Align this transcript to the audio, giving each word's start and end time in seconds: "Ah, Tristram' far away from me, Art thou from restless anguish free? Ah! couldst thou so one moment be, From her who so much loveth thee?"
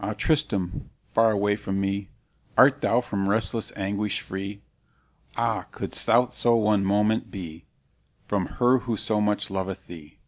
"Ah, 0.00 0.14
Tristram' 0.14 0.90
far 1.14 1.30
away 1.30 1.54
from 1.54 1.80
me, 1.80 2.10
Art 2.58 2.80
thou 2.80 3.00
from 3.00 3.28
restless 3.28 3.72
anguish 3.76 4.20
free? 4.20 4.62
Ah! 5.36 5.68
couldst 5.70 6.06
thou 6.06 6.26
so 6.30 6.56
one 6.56 6.84
moment 6.84 7.30
be, 7.30 7.66
From 8.26 8.46
her 8.58 8.78
who 8.80 8.96
so 8.96 9.20
much 9.20 9.48
loveth 9.48 9.86
thee?" 9.86 10.18